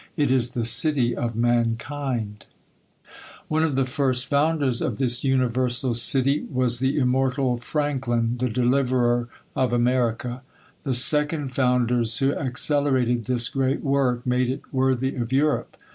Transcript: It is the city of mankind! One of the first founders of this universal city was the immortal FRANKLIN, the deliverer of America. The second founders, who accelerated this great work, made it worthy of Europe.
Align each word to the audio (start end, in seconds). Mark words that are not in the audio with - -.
It 0.17 0.31
is 0.31 0.55
the 0.55 0.65
city 0.65 1.15
of 1.15 1.35
mankind! 1.35 2.45
One 3.47 3.61
of 3.61 3.75
the 3.75 3.85
first 3.85 4.25
founders 4.25 4.81
of 4.81 4.97
this 4.97 5.23
universal 5.23 5.93
city 5.93 6.47
was 6.51 6.79
the 6.79 6.97
immortal 6.97 7.57
FRANKLIN, 7.59 8.37
the 8.37 8.49
deliverer 8.49 9.29
of 9.55 9.73
America. 9.73 10.41
The 10.85 10.95
second 10.95 11.49
founders, 11.49 12.17
who 12.17 12.33
accelerated 12.33 13.25
this 13.25 13.47
great 13.47 13.83
work, 13.83 14.25
made 14.25 14.49
it 14.49 14.61
worthy 14.73 15.15
of 15.17 15.31
Europe. 15.31 15.77